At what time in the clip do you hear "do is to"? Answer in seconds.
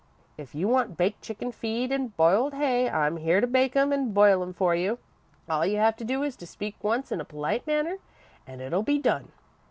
6.03-6.47